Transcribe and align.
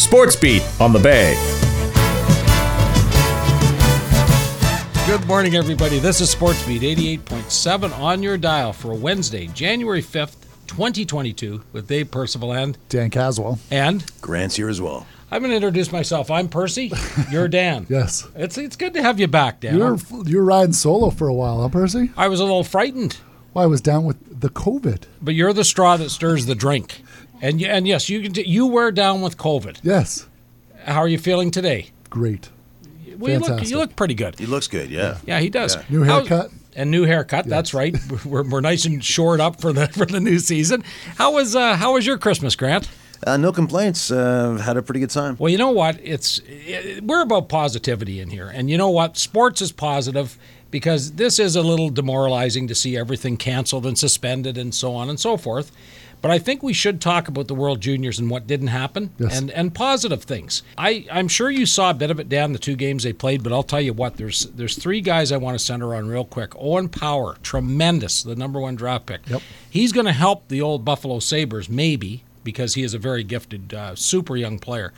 Sports 0.00 0.34
Beat 0.34 0.62
on 0.80 0.92
the 0.92 0.98
Bay. 0.98 1.34
Good 5.06 5.26
morning, 5.26 5.56
everybody. 5.56 5.98
This 5.98 6.20
is 6.20 6.30
Sports 6.30 6.66
Beat 6.66 6.82
88.7 6.82 7.96
on 7.98 8.22
your 8.22 8.38
dial 8.38 8.72
for 8.72 8.94
Wednesday, 8.94 9.46
January 9.48 10.02
5th, 10.02 10.36
2022, 10.68 11.62
with 11.72 11.86
Dave 11.86 12.10
Percival 12.10 12.52
and 12.54 12.78
Dan 12.88 13.10
Caswell. 13.10 13.58
and 13.70 14.04
Grant's 14.20 14.56
here 14.56 14.68
as 14.68 14.80
well. 14.80 15.06
I'm 15.30 15.42
going 15.42 15.50
to 15.50 15.56
introduce 15.56 15.92
myself. 15.92 16.30
I'm 16.30 16.48
Percy. 16.48 16.92
You're 17.30 17.48
Dan. 17.48 17.86
Yes. 17.90 18.26
It's 18.34 18.56
it's 18.58 18.76
good 18.76 18.94
to 18.94 19.02
have 19.02 19.20
you 19.20 19.28
back, 19.28 19.60
Dan. 19.60 19.76
You're 19.76 19.98
you're 20.24 20.44
riding 20.44 20.72
solo 20.72 21.10
for 21.10 21.28
a 21.28 21.34
while, 21.34 21.60
huh, 21.62 21.68
Percy? 21.68 22.10
I 22.16 22.26
was 22.28 22.40
a 22.40 22.44
little 22.44 22.64
frightened, 22.64 23.18
Well, 23.54 23.64
I 23.64 23.66
was 23.66 23.80
down 23.80 24.04
with 24.04 24.40
the 24.40 24.48
COVID. 24.48 25.04
but 25.20 25.34
you're 25.34 25.52
the 25.52 25.64
straw 25.64 25.96
that 25.98 26.10
stirs 26.10 26.46
the 26.46 26.54
drink. 26.54 27.02
And 27.42 27.62
and 27.62 27.86
yes, 27.88 28.08
you 28.08 28.20
can 28.22 28.32
t- 28.32 28.46
you 28.46 28.66
were 28.66 28.90
down 28.90 29.20
with 29.22 29.36
COVID. 29.36 29.78
Yes. 29.82 30.28
How 30.84 30.98
are 31.00 31.08
you 31.08 31.18
feeling 31.18 31.50
today? 31.50 31.90
Great. 32.10 32.50
Well, 33.18 33.32
you 33.32 33.38
look 33.38 33.48
Fantastic. 33.48 33.70
you 33.70 33.76
look 33.78 33.96
pretty 33.96 34.14
good. 34.14 34.38
He 34.38 34.46
looks 34.46 34.66
good, 34.68 34.90
yeah. 34.90 35.18
Yeah, 35.26 35.40
he 35.40 35.50
does. 35.50 35.76
Yeah. 35.76 35.82
New 35.90 36.04
How's- 36.04 36.28
haircut? 36.28 36.50
and 36.76 36.90
new 36.90 37.04
haircut. 37.04 37.46
That's 37.46 37.74
right. 37.74 37.96
We're, 38.24 38.44
we're 38.48 38.60
nice 38.60 38.84
and 38.84 39.04
shored 39.04 39.40
up 39.40 39.60
for 39.60 39.72
the 39.72 39.88
for 39.92 40.06
the 40.06 40.20
new 40.20 40.38
season. 40.38 40.84
How 41.18 41.32
was 41.32 41.56
uh, 41.56 41.76
how 41.76 41.94
was 41.94 42.06
your 42.06 42.16
Christmas, 42.18 42.54
Grant? 42.56 42.88
Uh, 43.26 43.36
no 43.36 43.52
complaints. 43.52 44.10
Uh, 44.10 44.54
had 44.64 44.76
a 44.78 44.82
pretty 44.82 45.00
good 45.00 45.10
time. 45.10 45.36
Well, 45.38 45.50
you 45.50 45.58
know 45.58 45.72
what? 45.72 45.98
It's 46.02 46.40
it, 46.46 47.02
we're 47.04 47.22
about 47.22 47.48
positivity 47.48 48.20
in 48.20 48.30
here, 48.30 48.48
and 48.48 48.70
you 48.70 48.78
know 48.78 48.88
what? 48.88 49.16
Sports 49.18 49.60
is 49.60 49.72
positive 49.72 50.38
because 50.70 51.12
this 51.12 51.38
is 51.40 51.56
a 51.56 51.62
little 51.62 51.90
demoralizing 51.90 52.68
to 52.68 52.74
see 52.74 52.96
everything 52.96 53.36
canceled 53.36 53.84
and 53.84 53.98
suspended 53.98 54.56
and 54.56 54.72
so 54.74 54.94
on 54.94 55.10
and 55.10 55.18
so 55.18 55.36
forth. 55.36 55.72
But 56.22 56.30
I 56.30 56.38
think 56.38 56.62
we 56.62 56.72
should 56.74 57.00
talk 57.00 57.28
about 57.28 57.48
the 57.48 57.54
World 57.54 57.80
Juniors 57.80 58.18
and 58.18 58.28
what 58.28 58.46
didn't 58.46 58.66
happen 58.68 59.10
Yes. 59.18 59.38
and, 59.38 59.50
and 59.52 59.74
positive 59.74 60.22
things. 60.24 60.62
I, 60.76 61.06
I'm 61.10 61.28
sure 61.28 61.50
you 61.50 61.64
saw 61.64 61.90
a 61.90 61.94
bit 61.94 62.10
of 62.10 62.20
it, 62.20 62.28
Dan, 62.28 62.52
the 62.52 62.58
two 62.58 62.76
games 62.76 63.04
they 63.04 63.12
played, 63.14 63.42
but 63.42 63.52
I'll 63.52 63.62
tell 63.62 63.80
you 63.80 63.92
what, 63.94 64.16
there's 64.16 64.44
there's 64.46 64.76
three 64.76 65.00
guys 65.00 65.32
I 65.32 65.38
want 65.38 65.58
to 65.58 65.64
center 65.64 65.94
on 65.94 66.08
real 66.08 66.24
quick. 66.26 66.52
Owen 66.56 66.88
Power, 66.90 67.36
tremendous, 67.42 68.22
the 68.22 68.36
number 68.36 68.60
one 68.60 68.76
draft 68.76 69.06
pick. 69.06 69.28
Yep. 69.28 69.40
He's 69.70 69.92
going 69.92 70.06
to 70.06 70.12
help 70.12 70.48
the 70.48 70.60
old 70.60 70.84
Buffalo 70.84 71.20
Sabres, 71.20 71.68
maybe, 71.68 72.22
because 72.44 72.74
he 72.74 72.82
is 72.82 72.92
a 72.94 72.98
very 72.98 73.24
gifted, 73.24 73.72
uh, 73.72 73.94
super 73.94 74.36
young 74.36 74.58
player. 74.58 74.92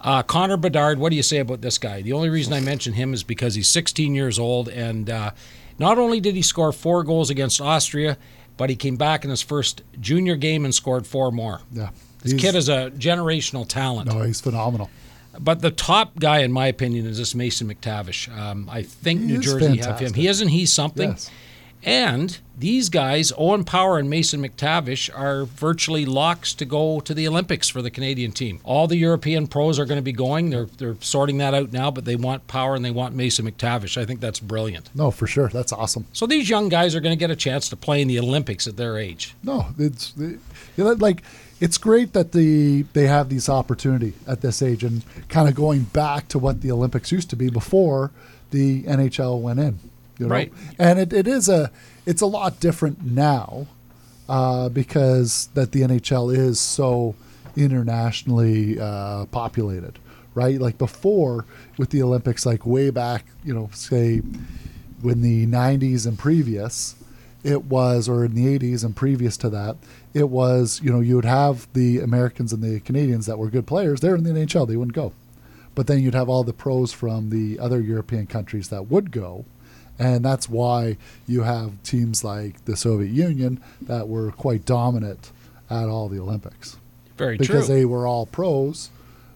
Uh, 0.00 0.22
Connor 0.22 0.56
Bedard, 0.56 0.98
what 0.98 1.10
do 1.10 1.16
you 1.16 1.22
say 1.22 1.38
about 1.38 1.60
this 1.60 1.76
guy? 1.78 2.02
The 2.02 2.12
only 2.12 2.28
reason 2.28 2.52
I 2.52 2.60
mention 2.60 2.92
him 2.92 3.12
is 3.14 3.22
because 3.24 3.54
he's 3.56 3.68
16 3.68 4.14
years 4.14 4.38
old, 4.38 4.68
and 4.68 5.10
uh, 5.10 5.30
not 5.78 5.98
only 5.98 6.20
did 6.20 6.34
he 6.36 6.42
score 6.42 6.72
four 6.72 7.02
goals 7.02 7.30
against 7.30 7.60
Austria, 7.60 8.16
but 8.58 8.68
he 8.68 8.76
came 8.76 8.96
back 8.96 9.24
in 9.24 9.30
his 9.30 9.40
first 9.40 9.82
junior 9.98 10.36
game 10.36 10.66
and 10.66 10.74
scored 10.74 11.06
four 11.06 11.32
more. 11.32 11.62
Yeah. 11.72 11.88
This 12.22 12.34
kid 12.34 12.54
is 12.54 12.68
a 12.68 12.90
generational 12.90 13.66
talent. 13.66 14.12
No, 14.12 14.20
he's 14.20 14.40
phenomenal. 14.40 14.90
But 15.38 15.60
the 15.60 15.70
top 15.70 16.18
guy, 16.18 16.40
in 16.40 16.52
my 16.52 16.66
opinion, 16.66 17.06
is 17.06 17.16
this 17.16 17.34
Mason 17.34 17.72
McTavish. 17.72 18.36
Um, 18.36 18.68
I 18.68 18.82
think 18.82 19.20
He 19.20 19.26
New 19.28 19.38
Jersey 19.38 19.76
have 19.78 20.00
him. 20.00 20.12
He 20.12 20.26
isn't 20.26 20.48
he 20.48 20.66
something? 20.66 21.10
Yes. 21.10 21.30
And 21.84 22.38
these 22.58 22.88
guys, 22.88 23.32
Owen 23.38 23.64
Power 23.64 23.98
and 23.98 24.10
Mason 24.10 24.42
McTavish, 24.42 25.16
are 25.16 25.44
virtually 25.44 26.04
locks 26.04 26.52
to 26.54 26.64
go 26.64 26.98
to 27.00 27.14
the 27.14 27.28
Olympics 27.28 27.68
for 27.68 27.82
the 27.82 27.90
Canadian 27.90 28.32
team. 28.32 28.60
All 28.64 28.88
the 28.88 28.96
European 28.96 29.46
pros 29.46 29.78
are 29.78 29.84
going 29.84 29.98
to 29.98 30.02
be 30.02 30.12
going. 30.12 30.50
They're 30.50 30.66
they're 30.66 30.96
sorting 31.00 31.38
that 31.38 31.54
out 31.54 31.72
now, 31.72 31.90
but 31.90 32.04
they 32.04 32.16
want 32.16 32.46
Power 32.48 32.74
and 32.74 32.84
they 32.84 32.90
want 32.90 33.14
Mason 33.14 33.48
McTavish. 33.48 33.96
I 33.96 34.04
think 34.04 34.20
that's 34.20 34.40
brilliant. 34.40 34.90
No, 34.94 35.10
for 35.10 35.26
sure. 35.26 35.48
That's 35.48 35.72
awesome. 35.72 36.06
So 36.12 36.26
these 36.26 36.50
young 36.50 36.68
guys 36.68 36.94
are 36.94 37.00
going 37.00 37.16
to 37.16 37.18
get 37.18 37.30
a 37.30 37.36
chance 37.36 37.68
to 37.68 37.76
play 37.76 38.02
in 38.02 38.08
the 38.08 38.18
Olympics 38.18 38.66
at 38.66 38.76
their 38.76 38.98
age. 38.98 39.34
No, 39.42 39.66
it's 39.78 40.14
you 40.16 40.38
know, 40.78 40.92
like 40.92 41.22
it's 41.60 41.78
great 41.78 42.12
that 42.12 42.32
the 42.32 42.82
they 42.92 43.06
have 43.06 43.28
these 43.28 43.48
opportunity 43.48 44.14
at 44.26 44.40
this 44.40 44.62
age 44.62 44.82
and 44.82 45.04
kind 45.28 45.48
of 45.48 45.54
going 45.54 45.82
back 45.84 46.28
to 46.28 46.38
what 46.38 46.60
the 46.60 46.72
Olympics 46.72 47.12
used 47.12 47.30
to 47.30 47.36
be 47.36 47.50
before 47.50 48.10
the 48.50 48.82
NHL 48.84 49.40
went 49.40 49.60
in. 49.60 49.78
You 50.18 50.26
know? 50.26 50.34
Right. 50.34 50.52
And 50.78 50.98
it, 50.98 51.12
it 51.12 51.26
is 51.26 51.48
a 51.48 51.70
it's 52.06 52.22
a 52.22 52.26
lot 52.26 52.60
different 52.60 53.04
now 53.04 53.66
uh, 54.28 54.68
because 54.68 55.48
that 55.54 55.72
the 55.72 55.82
NHL 55.82 56.36
is 56.36 56.60
so 56.60 57.14
internationally 57.56 58.78
uh, 58.78 59.26
populated, 59.26 59.98
right? 60.34 60.60
Like 60.60 60.78
before 60.78 61.44
with 61.76 61.90
the 61.90 62.02
Olympics, 62.02 62.46
like 62.46 62.66
way 62.66 62.90
back, 62.90 63.24
you 63.44 63.54
know, 63.54 63.70
say 63.72 64.18
when 65.00 65.22
the 65.22 65.46
90s 65.46 66.06
and 66.06 66.18
previous, 66.18 66.96
it 67.44 67.64
was, 67.64 68.08
or 68.08 68.24
in 68.24 68.34
the 68.34 68.58
80s 68.58 68.84
and 68.84 68.94
previous 68.94 69.36
to 69.38 69.50
that, 69.50 69.76
it 70.12 70.28
was, 70.28 70.80
you 70.82 70.92
know, 70.92 71.00
you 71.00 71.16
would 71.16 71.24
have 71.24 71.68
the 71.72 72.00
Americans 72.00 72.52
and 72.52 72.62
the 72.62 72.80
Canadians 72.80 73.26
that 73.26 73.38
were 73.38 73.48
good 73.48 73.66
players. 73.66 74.00
They're 74.00 74.16
in 74.16 74.24
the 74.24 74.30
NHL, 74.30 74.66
they 74.66 74.76
wouldn't 74.76 74.94
go. 74.94 75.12
But 75.74 75.86
then 75.86 76.00
you'd 76.00 76.14
have 76.14 76.28
all 76.28 76.42
the 76.42 76.52
pros 76.52 76.92
from 76.92 77.30
the 77.30 77.58
other 77.60 77.80
European 77.80 78.26
countries 78.26 78.68
that 78.68 78.90
would 78.90 79.12
go. 79.12 79.44
And 79.98 80.24
that's 80.24 80.48
why 80.48 80.96
you 81.26 81.42
have 81.42 81.82
teams 81.82 82.22
like 82.22 82.64
the 82.64 82.76
Soviet 82.76 83.10
Union 83.10 83.60
that 83.82 84.08
were 84.08 84.30
quite 84.30 84.64
dominant 84.64 85.32
at 85.70 85.88
all 85.88 86.08
the 86.08 86.20
Olympics 86.20 86.78
Very 87.16 87.36
because 87.36 87.66
true. 87.66 87.74
they 87.74 87.84
were 87.84 88.06
all 88.06 88.26
pros, 88.26 88.90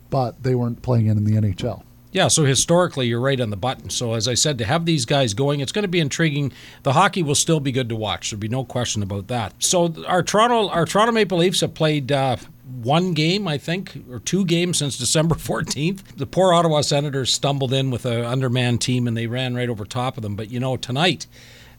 but 0.08 0.42
they 0.42 0.54
weren't 0.54 0.82
playing 0.82 1.06
in 1.06 1.24
the 1.24 1.32
NHL. 1.32 1.82
Yeah, 2.12 2.28
so 2.28 2.44
historically, 2.44 3.06
you're 3.06 3.20
right 3.20 3.40
on 3.40 3.48
the 3.48 3.56
button. 3.56 3.88
So, 3.88 4.12
as 4.12 4.28
I 4.28 4.34
said, 4.34 4.58
to 4.58 4.66
have 4.66 4.84
these 4.84 5.06
guys 5.06 5.32
going, 5.32 5.60
it's 5.60 5.72
going 5.72 5.84
to 5.84 5.88
be 5.88 5.98
intriguing. 5.98 6.52
The 6.82 6.92
hockey 6.92 7.22
will 7.22 7.34
still 7.34 7.58
be 7.58 7.72
good 7.72 7.88
to 7.88 7.96
watch. 7.96 8.30
There'll 8.30 8.40
be 8.40 8.48
no 8.48 8.64
question 8.66 9.02
about 9.02 9.28
that. 9.28 9.54
So, 9.60 9.94
our 10.06 10.22
Toronto, 10.22 10.68
our 10.68 10.84
Toronto 10.84 11.12
Maple 11.12 11.38
Leafs 11.38 11.62
have 11.62 11.72
played 11.72 12.12
uh, 12.12 12.36
one 12.64 13.12
game, 13.12 13.48
I 13.48 13.58
think, 13.58 14.04
or 14.10 14.18
two 14.18 14.44
games 14.44 14.78
since 14.78 14.98
December 14.98 15.34
14th. 15.34 16.16
The 16.16 16.26
poor 16.26 16.52
Ottawa 16.52 16.80
Senators 16.80 17.32
stumbled 17.32 17.72
in 17.72 17.90
with 17.90 18.06
an 18.06 18.24
undermanned 18.24 18.80
team, 18.80 19.06
and 19.06 19.16
they 19.16 19.26
ran 19.26 19.54
right 19.54 19.68
over 19.68 19.84
top 19.84 20.16
of 20.16 20.22
them. 20.22 20.36
But 20.36 20.50
you 20.50 20.60
know, 20.60 20.76
tonight. 20.76 21.26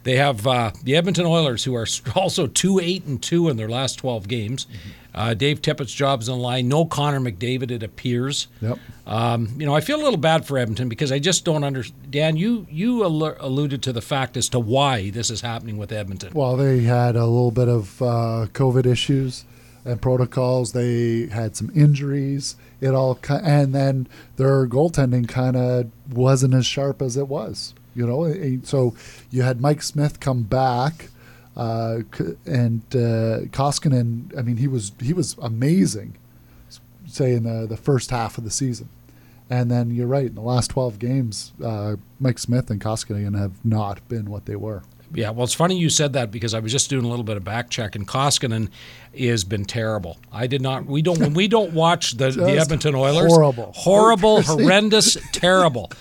They 0.03 0.17
have 0.17 0.45
uh, 0.45 0.71
the 0.83 0.97
Edmonton 0.97 1.25
Oilers, 1.25 1.63
who 1.63 1.73
are 1.75 1.88
also 2.16 2.45
two 2.47 2.77
eight 2.79 3.05
and 3.05 3.21
two 3.23 3.47
in 3.47 3.55
their 3.55 3.69
last 3.69 3.95
twelve 3.95 4.27
games. 4.27 4.67
Uh, 5.16 5.33
Dave 5.33 5.61
Tippett's 5.61 5.94
job's 5.94 6.27
on 6.27 6.39
the 6.39 6.44
line. 6.44 6.67
No 6.67 6.85
Connor 6.85 7.19
McDavid, 7.19 7.69
it 7.69 7.83
appears. 7.83 8.47
Yep. 8.61 8.79
Um, 9.05 9.50
you 9.57 9.65
know, 9.65 9.75
I 9.75 9.79
feel 9.79 9.97
a 9.97 10.03
little 10.03 10.17
bad 10.17 10.45
for 10.45 10.57
Edmonton 10.57 10.89
because 10.89 11.11
I 11.11 11.19
just 11.19 11.45
don't 11.45 11.63
understand. 11.63 12.11
Dan, 12.11 12.35
you 12.35 12.67
you 12.69 13.03
al- 13.03 13.38
alluded 13.39 13.83
to 13.83 13.94
the 13.94 14.01
fact 14.01 14.35
as 14.38 14.50
to 14.50 14.59
why 14.59 15.09
this 15.11 15.29
is 15.29 15.41
happening 15.41 15.77
with 15.77 15.91
Edmonton. 15.91 16.33
Well, 16.33 16.57
they 16.57 16.81
had 16.81 17.15
a 17.15 17.25
little 17.25 17.51
bit 17.51 17.69
of 17.69 18.01
uh, 18.01 18.47
COVID 18.53 18.85
issues 18.85 19.45
and 19.85 20.01
protocols. 20.01 20.71
They 20.71 21.27
had 21.27 21.55
some 21.55 21.71
injuries. 21.75 22.55
It 22.81 22.94
all, 22.94 23.17
and 23.29 23.73
then 23.73 24.07
their 24.38 24.67
goaltending 24.67 25.27
kind 25.27 25.55
of 25.55 25.91
wasn't 26.11 26.53
as 26.53 26.66
sharp 26.66 27.01
as 27.01 27.17
it 27.17 27.27
was. 27.27 27.73
You 27.95 28.07
know, 28.07 28.59
so 28.63 28.95
you 29.29 29.44
had 29.44 29.61
Mike 29.61 29.83
Smith 29.83 30.19
come 30.19 30.44
back, 30.44 31.09
uh, 31.55 31.99
and 32.45 32.81
uh, 32.91 33.45
Koskinen. 33.51 34.38
I 34.38 34.41
mean, 34.41 34.57
he 34.57 34.67
was 34.67 34.91
he 34.99 35.13
was 35.13 35.35
amazing. 35.41 36.17
Say 37.07 37.33
in 37.33 37.44
the 37.44 37.67
the 37.67 37.77
first 37.77 38.09
half 38.09 38.38
of 38.38 38.44
the 38.44 38.51
season. 38.51 38.89
And 39.50 39.69
then 39.69 39.91
you're 39.91 40.07
right. 40.07 40.27
In 40.27 40.35
the 40.35 40.41
last 40.41 40.69
12 40.71 40.97
games, 41.00 41.51
uh, 41.63 41.97
Mike 42.19 42.39
Smith 42.39 42.71
and 42.71 42.81
Koskinen 42.81 43.38
have 43.38 43.63
not 43.63 44.07
been 44.07 44.31
what 44.31 44.45
they 44.45 44.55
were. 44.55 44.83
Yeah, 45.13 45.29
well, 45.29 45.44
it's 45.44 45.53
funny 45.53 45.78
you 45.78 45.90
said 45.90 46.13
that 46.13 46.31
because 46.31 46.53
I 46.53 46.59
was 46.59 46.72
just 46.72 46.90
doing 46.90 47.06
a 47.06 47.07
little 47.07 47.24
bit 47.24 47.38
of 47.38 47.44
back 47.44 47.69
check, 47.69 47.96
and 47.96 48.07
Koskinen 48.07 48.69
has 49.18 49.44
been 49.44 49.66
terrible. 49.66 50.18
I 50.31 50.47
did 50.47 50.62
not. 50.62 50.85
We 50.85 51.01
don't 51.01 51.19
when 51.19 51.34
we 51.34 51.47
don't 51.47 51.74
watch 51.74 52.13
the, 52.13 52.31
the 52.31 52.57
Edmonton 52.57 52.96
Oilers. 52.96 53.31
horrible. 53.31 53.72
horrible, 53.75 54.41
horrendous, 54.44 55.18
terrible. 55.31 55.91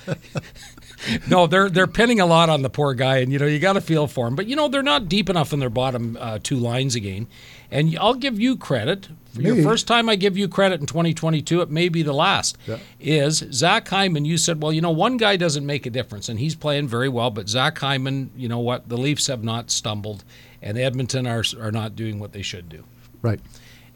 no, 1.28 1.46
they're 1.46 1.68
they're 1.68 1.86
pinning 1.86 2.20
a 2.20 2.26
lot 2.26 2.48
on 2.48 2.62
the 2.62 2.70
poor 2.70 2.94
guy, 2.94 3.18
and 3.18 3.32
you 3.32 3.38
know 3.38 3.46
you 3.46 3.58
got 3.58 3.74
to 3.74 3.80
feel 3.80 4.06
for 4.06 4.26
him. 4.26 4.34
But 4.34 4.46
you 4.46 4.56
know 4.56 4.68
they're 4.68 4.82
not 4.82 5.08
deep 5.08 5.28
enough 5.28 5.52
in 5.52 5.60
their 5.60 5.70
bottom 5.70 6.16
uh, 6.18 6.38
two 6.42 6.56
lines 6.56 6.94
again. 6.94 7.26
And 7.72 7.96
I'll 7.98 8.14
give 8.14 8.38
you 8.38 8.56
credit. 8.56 9.08
For 9.32 9.40
your 9.40 9.62
first 9.62 9.88
time 9.88 10.10
I 10.10 10.16
give 10.16 10.36
you 10.36 10.46
credit 10.46 10.80
in 10.80 10.86
2022, 10.86 11.62
it 11.62 11.70
may 11.70 11.88
be 11.88 12.02
the 12.02 12.12
last. 12.12 12.58
Yeah. 12.66 12.76
Is 13.00 13.38
Zach 13.50 13.88
Hyman? 13.88 14.26
You 14.26 14.36
said, 14.36 14.62
well, 14.62 14.74
you 14.74 14.82
know, 14.82 14.90
one 14.90 15.16
guy 15.16 15.36
doesn't 15.36 15.64
make 15.64 15.86
a 15.86 15.90
difference, 15.90 16.28
and 16.28 16.38
he's 16.38 16.54
playing 16.54 16.86
very 16.86 17.08
well. 17.08 17.30
But 17.30 17.48
Zach 17.48 17.78
Hyman, 17.78 18.30
you 18.36 18.46
know 18.46 18.58
what? 18.58 18.90
The 18.90 18.98
Leafs 18.98 19.28
have 19.28 19.42
not 19.42 19.70
stumbled, 19.70 20.22
and 20.60 20.76
Edmonton 20.76 21.26
are 21.26 21.42
are 21.58 21.72
not 21.72 21.96
doing 21.96 22.18
what 22.18 22.32
they 22.32 22.42
should 22.42 22.68
do. 22.68 22.84
Right. 23.22 23.40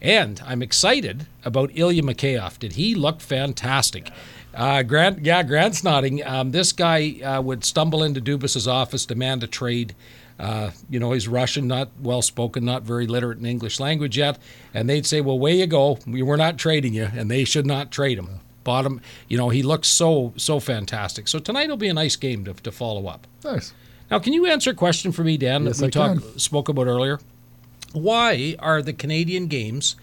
And 0.01 0.41
I'm 0.43 0.63
excited 0.63 1.27
about 1.45 1.69
Ilya 1.75 2.01
Mikheyev. 2.01 2.57
Did 2.57 2.73
he 2.73 2.95
look 2.95 3.21
fantastic? 3.21 4.09
Uh, 4.55 4.81
Grant, 4.81 5.23
yeah, 5.23 5.43
Grant's 5.43 5.83
nodding. 5.83 6.25
Um, 6.25 6.49
this 6.49 6.71
guy 6.71 7.19
uh, 7.21 7.41
would 7.43 7.63
stumble 7.63 8.03
into 8.03 8.19
Dubas's 8.19 8.67
office, 8.67 9.05
demand 9.05 9.43
a 9.43 9.47
trade. 9.47 9.95
Uh, 10.39 10.71
you 10.89 10.99
know, 10.99 11.11
he's 11.13 11.27
Russian, 11.27 11.67
not 11.67 11.89
well 11.99 12.21
spoken, 12.21 12.63
not 12.63 12.83
very 12.83 13.07
literate 13.07 13.39
in 13.39 13.45
English 13.45 13.79
language 13.79 14.17
yet. 14.17 14.37
And 14.73 14.87
they'd 14.89 15.05
say, 15.05 15.19
well, 15.21 15.39
way 15.39 15.57
you 15.59 15.67
go. 15.67 15.97
We 16.05 16.21
were 16.21 16.37
not 16.37 16.57
trading 16.57 16.93
you, 16.93 17.09
and 17.15 17.29
they 17.31 17.43
should 17.43 17.65
not 17.65 17.91
trade 17.91 18.19
him. 18.19 18.29
Bottom, 18.63 19.01
you 19.29 19.37
know, 19.37 19.49
he 19.49 19.63
looks 19.63 19.87
so, 19.87 20.33
so 20.35 20.59
fantastic. 20.59 21.27
So 21.27 21.39
tonight 21.39 21.69
will 21.69 21.77
be 21.77 21.87
a 21.87 21.93
nice 21.93 22.15
game 22.17 22.43
to, 22.45 22.53
to 22.53 22.71
follow 22.71 23.07
up. 23.07 23.25
Nice. 23.43 23.73
Now, 24.11 24.19
can 24.19 24.33
you 24.33 24.45
answer 24.45 24.71
a 24.71 24.75
question 24.75 25.11
for 25.11 25.23
me, 25.23 25.37
Dan, 25.37 25.65
Yes, 25.65 25.79
that 25.79 25.83
we 25.83 25.87
I 25.87 25.89
talk, 26.15 26.21
can. 26.21 26.37
spoke 26.39 26.69
about 26.69 26.85
earlier? 26.87 27.19
Why 27.93 28.55
are 28.59 28.81
the 28.81 28.93
Canadian 28.93 29.47
games, 29.47 29.95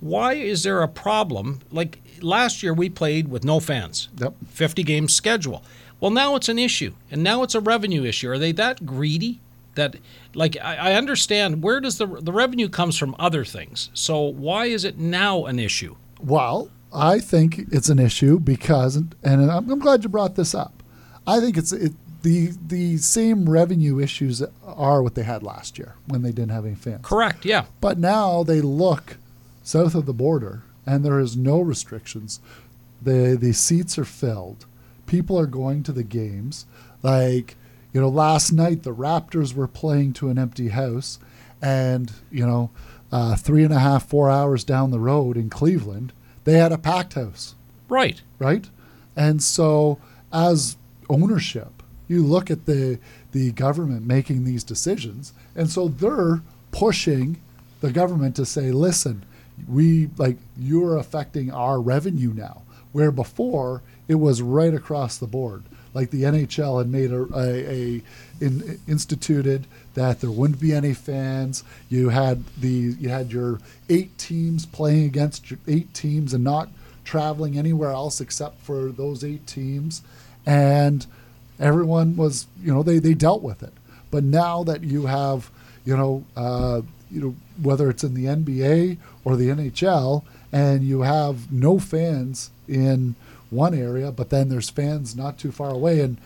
Why 0.00 0.34
is 0.34 0.62
there 0.62 0.82
a 0.82 0.88
problem? 0.88 1.60
Like 1.70 2.00
last 2.20 2.62
year, 2.62 2.74
we 2.74 2.88
played 2.90 3.28
with 3.28 3.44
no 3.44 3.60
fans. 3.60 4.08
Yep. 4.18 4.34
50 4.48 4.82
game 4.82 5.08
schedule. 5.08 5.62
Well, 6.00 6.10
now 6.10 6.36
it's 6.36 6.48
an 6.50 6.58
issue, 6.58 6.92
and 7.10 7.22
now 7.22 7.42
it's 7.42 7.54
a 7.54 7.60
revenue 7.60 8.04
issue. 8.04 8.28
Are 8.30 8.38
they 8.38 8.52
that 8.52 8.84
greedy? 8.84 9.40
That, 9.76 9.96
like, 10.34 10.56
I, 10.62 10.90
I 10.90 10.94
understand 10.94 11.62
where 11.62 11.80
does 11.80 11.98
the 11.98 12.06
the 12.06 12.32
revenue 12.32 12.68
comes 12.68 12.98
from 12.98 13.14
other 13.18 13.44
things. 13.44 13.90
So 13.94 14.20
why 14.20 14.66
is 14.66 14.84
it 14.84 14.98
now 14.98 15.46
an 15.46 15.58
issue? 15.58 15.96
Well, 16.20 16.70
I 16.92 17.18
think 17.20 17.60
it's 17.70 17.88
an 17.88 17.98
issue 17.98 18.40
because, 18.40 18.96
and 18.96 19.14
I'm, 19.22 19.70
I'm 19.70 19.78
glad 19.78 20.02
you 20.02 20.08
brought 20.08 20.34
this 20.34 20.54
up. 20.54 20.82
I 21.26 21.40
think 21.40 21.56
it's 21.56 21.72
it, 21.72 21.92
the 22.22 22.52
the 22.66 22.96
same 22.96 23.48
revenue 23.48 24.00
issues 24.00 24.42
are 24.64 25.02
what 25.02 25.14
they 25.14 25.22
had 25.22 25.42
last 25.42 25.78
year 25.78 25.94
when 26.06 26.22
they 26.22 26.32
didn't 26.32 26.50
have 26.50 26.66
any 26.66 26.74
fans. 26.74 27.04
Correct. 27.04 27.44
Yeah. 27.44 27.66
But 27.80 27.98
now 27.98 28.42
they 28.42 28.60
look 28.60 29.16
south 29.62 29.94
of 29.94 30.06
the 30.06 30.12
border, 30.12 30.62
and 30.84 31.04
there 31.04 31.20
is 31.20 31.36
no 31.36 31.60
restrictions. 31.60 32.40
the 33.02 33.36
The 33.40 33.52
seats 33.52 33.98
are 33.98 34.04
filled. 34.04 34.66
People 35.06 35.38
are 35.38 35.46
going 35.46 35.82
to 35.84 35.92
the 35.92 36.02
games. 36.02 36.66
Like 37.02 37.56
you 37.96 38.02
know, 38.02 38.10
last 38.10 38.52
night 38.52 38.82
the 38.82 38.94
Raptors 38.94 39.54
were 39.54 39.66
playing 39.66 40.12
to 40.12 40.28
an 40.28 40.38
empty 40.38 40.68
house, 40.68 41.18
and 41.62 42.12
you 42.30 42.46
know, 42.46 42.68
uh, 43.10 43.36
three 43.36 43.64
and 43.64 43.72
a 43.72 43.78
half, 43.78 44.06
four 44.06 44.28
hours 44.28 44.64
down 44.64 44.90
the 44.90 45.00
road 45.00 45.34
in 45.38 45.48
Cleveland, 45.48 46.12
they 46.44 46.58
had 46.58 46.72
a 46.72 46.76
packed 46.76 47.14
house, 47.14 47.54
Right. 47.88 48.20
right? 48.38 48.68
And 49.16 49.42
so, 49.42 49.96
as 50.30 50.76
ownership, 51.08 51.82
you 52.06 52.22
look 52.22 52.50
at 52.50 52.66
the 52.66 52.98
the 53.32 53.52
government 53.52 54.04
making 54.06 54.44
these 54.44 54.62
decisions, 54.62 55.32
and 55.54 55.70
so 55.70 55.88
they're 55.88 56.42
pushing 56.72 57.38
the 57.80 57.90
government 57.92 58.36
to 58.36 58.44
say, 58.44 58.72
"Listen, 58.72 59.24
we 59.66 60.10
like 60.18 60.36
you're 60.54 60.98
affecting 60.98 61.50
our 61.50 61.80
revenue 61.80 62.34
now." 62.34 62.60
Where 62.92 63.10
before 63.10 63.80
it 64.06 64.16
was 64.16 64.42
right 64.42 64.74
across 64.74 65.16
the 65.16 65.26
board, 65.26 65.62
like 65.96 66.10
the 66.10 66.24
NHL 66.24 66.76
had 66.76 66.90
made 66.90 67.10
a, 67.10 67.22
a, 67.34 67.96
a 67.96 68.02
in, 68.44 68.78
instituted 68.86 69.66
that 69.94 70.20
there 70.20 70.30
wouldn't 70.30 70.60
be 70.60 70.74
any 70.74 70.92
fans. 70.92 71.64
You 71.88 72.10
had 72.10 72.44
the 72.58 72.68
you 73.00 73.08
had 73.08 73.32
your 73.32 73.60
eight 73.88 74.18
teams 74.18 74.66
playing 74.66 75.06
against 75.06 75.50
your 75.50 75.58
eight 75.66 75.94
teams 75.94 76.34
and 76.34 76.44
not 76.44 76.68
traveling 77.02 77.56
anywhere 77.56 77.92
else 77.92 78.20
except 78.20 78.60
for 78.60 78.92
those 78.92 79.24
eight 79.24 79.46
teams, 79.46 80.02
and 80.44 81.06
everyone 81.58 82.14
was 82.14 82.46
you 82.62 82.74
know 82.74 82.82
they 82.82 82.98
they 82.98 83.14
dealt 83.14 83.42
with 83.42 83.62
it. 83.62 83.72
But 84.10 84.22
now 84.22 84.64
that 84.64 84.84
you 84.84 85.06
have 85.06 85.50
you 85.86 85.96
know 85.96 86.24
uh, 86.36 86.82
you 87.16 87.20
know 87.22 87.34
whether 87.62 87.88
it's 87.90 88.04
in 88.04 88.14
the 88.14 88.26
NBA 88.26 88.98
or 89.24 89.34
the 89.36 89.48
NHL, 89.48 90.22
and 90.52 90.84
you 90.84 91.00
have 91.02 91.50
no 91.50 91.78
fans 91.78 92.50
in 92.68 93.14
one 93.50 93.74
area, 93.74 94.12
but 94.12 94.30
then 94.30 94.48
there's 94.50 94.68
fans 94.70 95.16
not 95.16 95.38
too 95.38 95.50
far 95.52 95.70
away, 95.70 96.00
and 96.00 96.18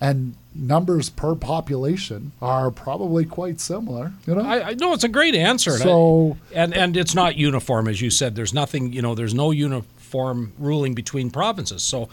and 0.00 0.34
numbers 0.54 1.08
per 1.08 1.34
population 1.34 2.32
are 2.42 2.70
probably 2.70 3.24
quite 3.24 3.60
similar. 3.60 4.12
You 4.26 4.34
know, 4.34 4.42
I, 4.42 4.70
I 4.70 4.74
know 4.74 4.92
it's 4.92 5.04
a 5.04 5.08
great 5.08 5.34
answer. 5.34 5.72
and 5.72 5.80
I- 5.82 5.84
so 5.84 6.36
and 6.54 6.74
and 6.76 6.96
it's 6.96 7.14
not 7.14 7.36
uniform 7.36 7.88
as 7.88 8.00
you 8.02 8.10
said 8.10 8.34
there's 8.36 8.52
nothing 8.54 8.92
you 8.92 9.00
know 9.02 9.14
there's 9.14 9.34
no 9.34 9.50
uniform 9.50 10.52
ruling 10.58 10.94
between 10.94 11.30
provinces 11.30 11.82
so 11.82 12.08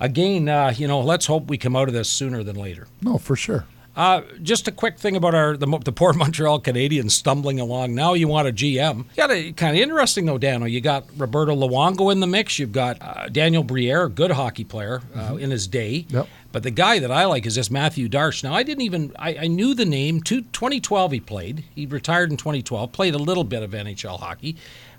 again 0.00 0.48
uh, 0.48 0.74
you 0.76 0.86
know 0.88 1.00
let's 1.00 1.26
hope 1.26 1.46
we 1.48 1.56
come 1.56 1.74
out 1.76 1.88
of 1.88 1.94
this 1.94 2.10
sooner 2.10 2.42
than 2.42 2.56
later 2.56 2.86
no, 3.00 3.16
for 3.18 3.36
sure. 3.36 3.64
Uh, 3.96 4.20
just 4.42 4.68
a 4.68 4.72
quick 4.72 4.98
thing 4.98 5.16
about 5.16 5.34
our 5.34 5.56
the, 5.56 5.66
the 5.78 5.92
poor 5.92 6.12
Montreal 6.14 6.60
Canadiens 6.60 7.12
stumbling 7.12 7.58
along. 7.58 7.94
Now 7.94 8.12
you 8.12 8.28
want 8.28 8.46
a 8.46 8.52
GM. 8.52 8.98
You 8.98 9.04
got 9.16 9.30
a 9.30 9.52
kind 9.52 9.74
of 9.74 9.82
interesting 9.82 10.26
though, 10.26 10.36
Dano. 10.36 10.66
You 10.66 10.82
got 10.82 11.06
Roberto 11.16 11.56
Luongo 11.56 12.12
in 12.12 12.20
the 12.20 12.26
mix. 12.26 12.58
You've 12.58 12.72
got 12.72 12.98
uh, 13.00 13.28
Daniel 13.30 13.64
Briere, 13.64 14.08
good 14.08 14.32
hockey 14.32 14.64
player 14.64 15.00
uh, 15.14 15.36
in 15.36 15.50
his 15.50 15.66
day. 15.66 16.04
Yep. 16.10 16.28
But 16.52 16.62
the 16.62 16.70
guy 16.70 16.98
that 16.98 17.10
I 17.10 17.24
like 17.24 17.46
is 17.46 17.54
this 17.54 17.70
Matthew 17.70 18.08
Darche. 18.08 18.44
Now 18.44 18.54
I 18.54 18.62
didn't 18.62 18.82
even 18.82 19.12
I, 19.18 19.36
I 19.36 19.46
knew 19.46 19.74
the 19.74 19.86
name. 19.86 20.20
Two, 20.20 20.42
2012 20.42 21.12
he 21.12 21.20
played. 21.20 21.64
He 21.74 21.86
retired 21.86 22.30
in 22.30 22.36
2012. 22.36 22.92
Played 22.92 23.14
a 23.14 23.18
little 23.18 23.44
bit 23.44 23.62
of 23.62 23.70
NHL 23.70 24.20
hockey, 24.20 24.56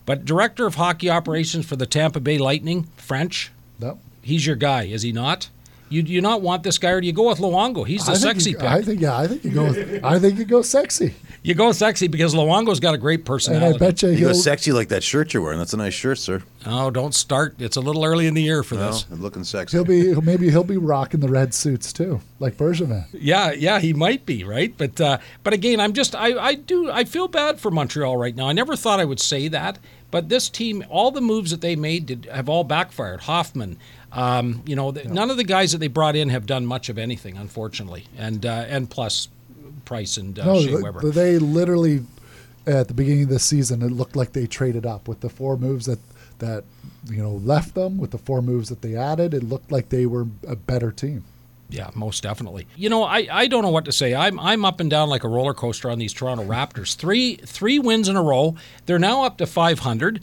but 0.07 0.25
director 0.25 0.65
of 0.65 0.75
hockey 0.75 1.09
operations 1.09 1.67
for 1.67 1.75
the 1.75 1.85
Tampa 1.85 2.19
Bay 2.19 2.39
Lightning, 2.39 2.87
French. 2.97 3.51
Yep. 3.79 3.97
He's 4.23 4.45
your 4.45 4.55
guy, 4.55 4.83
is 4.83 5.03
he 5.03 5.11
not? 5.11 5.49
You 5.89 6.03
do 6.03 6.11
you 6.11 6.21
not 6.21 6.41
want 6.41 6.63
this 6.63 6.77
guy, 6.77 6.89
or 6.91 7.01
do 7.01 7.07
you 7.07 7.13
go 7.13 7.29
with 7.29 7.39
Luongo? 7.39 7.87
He's 7.87 8.05
the 8.05 8.11
I 8.11 8.15
sexy 8.15 8.51
you, 8.51 8.57
pick. 8.57 8.65
I 8.67 8.81
think 8.81 8.99
yeah, 9.01 9.17
I 9.17 9.27
think 9.27 9.43
you 9.43 9.51
go. 9.51 9.63
With, 9.65 10.03
I 10.03 10.19
think 10.19 10.37
you 10.37 10.45
go 10.45 10.61
sexy, 10.61 11.13
You 11.43 11.53
go 11.55 11.71
sexy 11.71 12.07
because 12.07 12.35
Luongo's 12.35 12.79
got 12.81 12.93
a 12.93 12.97
great 12.97 13.23
personality. 13.25 13.65
and. 13.67 13.75
I 13.75 13.77
bet 13.79 14.01
you 14.01 14.09
You 14.09 14.17
he'll. 14.17 14.33
sexy 14.33 14.71
like 14.73 14.89
that 14.89 15.01
shirt 15.03 15.33
you're 15.33 15.41
wearing. 15.43 15.59
That's 15.59 15.73
a 15.73 15.77
nice 15.77 15.93
shirt, 15.93 16.17
sir. 16.17 16.43
oh, 16.65 16.89
don't 16.91 17.15
start. 17.15 17.55
It's 17.59 17.77
a 17.77 17.81
little 17.81 18.03
early 18.03 18.27
in 18.27 18.33
the 18.33 18.41
year 18.41 18.63
for 18.63 18.75
Well, 18.75 18.91
this. 18.91 19.05
looking 19.11 19.43
sexy. 19.45 19.77
He'll 19.77 19.85
be 19.85 20.13
maybe 20.21 20.49
he'll 20.49 20.63
be 20.65 20.77
rocking 20.77 21.21
the 21.21 21.29
red 21.29 21.53
suits 21.53 21.93
too, 21.93 22.19
like 22.39 22.57
Bergevin. 22.57 23.05
Yeah, 23.13 23.51
yeah, 23.53 23.79
he 23.79 23.93
might 23.93 24.25
be 24.25 24.43
right, 24.43 24.73
but 24.77 24.99
uh, 24.99 25.19
but 25.43 25.53
again, 25.53 25.79
I'm 25.79 25.93
just 25.93 26.15
I, 26.15 26.37
I 26.37 26.55
do 26.55 26.91
I 26.91 27.05
feel 27.05 27.27
bad 27.29 27.59
for 27.61 27.71
Montreal 27.71 28.17
right 28.17 28.35
now. 28.35 28.47
I 28.49 28.53
never 28.53 28.75
thought 28.75 28.99
I 28.99 29.05
would 29.05 29.21
say 29.21 29.47
that, 29.47 29.79
but 30.11 30.27
this 30.27 30.49
team, 30.49 30.83
all 30.89 31.11
the 31.11 31.21
moves 31.21 31.51
that 31.51 31.61
they 31.61 31.75
made 31.77 32.07
did, 32.07 32.27
have 32.31 32.49
all 32.49 32.63
backfired. 32.65 33.21
Hoffman, 33.21 33.77
um, 34.11 34.63
you 34.65 34.75
know, 34.75 34.91
the, 34.91 35.03
none 35.05 35.29
of 35.29 35.37
the 35.37 35.43
guys 35.43 35.71
that 35.73 35.79
they 35.79 35.87
brought 35.87 36.15
in 36.15 36.29
have 36.29 36.45
done 36.45 36.65
much 36.65 36.89
of 36.89 36.97
anything, 36.97 37.37
unfortunately, 37.37 38.05
and 38.17 38.45
uh, 38.45 38.65
and 38.67 38.89
plus 38.89 39.27
Price 39.85 40.17
and 40.17 40.37
uh, 40.37 40.45
No, 40.45 40.61
Shea 40.61 40.75
Weber. 40.75 41.11
they 41.11 41.39
literally 41.39 42.03
at 42.65 42.87
the 42.89 42.93
beginning 42.93 43.23
of 43.23 43.29
the 43.29 43.39
season 43.39 43.81
it 43.81 43.91
looked 43.91 44.15
like 44.17 44.33
they 44.33 44.45
traded 44.45 44.85
up 44.85 45.07
with 45.07 45.21
the 45.21 45.29
four 45.29 45.55
moves 45.57 45.85
that 45.85 45.99
that 46.39 46.65
you 47.09 47.21
know 47.23 47.31
left 47.31 47.73
them 47.75 47.97
with 47.97 48.11
the 48.11 48.17
four 48.17 48.41
moves 48.41 48.69
that 48.69 48.81
they 48.81 48.95
added. 48.95 49.33
It 49.33 49.43
looked 49.43 49.71
like 49.71 49.89
they 49.89 50.05
were 50.05 50.27
a 50.47 50.55
better 50.55 50.91
team. 50.91 51.23
Yeah, 51.69 51.89
most 51.95 52.23
definitely. 52.23 52.65
You 52.77 52.89
know, 52.89 53.03
I, 53.03 53.27
I 53.29 53.47
don't 53.47 53.61
know 53.61 53.69
what 53.69 53.85
to 53.85 53.91
say. 53.91 54.15
I'm 54.15 54.39
I'm 54.39 54.63
up 54.63 54.79
and 54.79 54.89
down 54.89 55.09
like 55.09 55.25
a 55.25 55.27
roller 55.27 55.53
coaster 55.53 55.89
on 55.89 55.99
these 55.99 56.13
Toronto 56.13 56.45
Raptors. 56.45 56.95
Three 56.95 57.35
three 57.35 57.77
wins 57.77 58.07
in 58.07 58.15
a 58.15 58.21
row. 58.23 58.55
They're 58.85 58.97
now 58.97 59.25
up 59.25 59.37
to 59.39 59.45
500. 59.45 60.21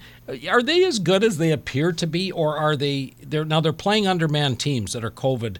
Are 0.48 0.62
they 0.62 0.84
as 0.84 0.98
good 0.98 1.22
as 1.22 1.36
they 1.36 1.52
appear 1.52 1.92
to 1.92 2.06
be, 2.06 2.32
or 2.32 2.56
are 2.56 2.76
they? 2.76 3.12
They're 3.22 3.44
now 3.44 3.60
they're 3.60 3.74
playing 3.74 4.06
undermanned 4.06 4.58
teams 4.58 4.94
that 4.94 5.04
are 5.04 5.10
COVID 5.10 5.58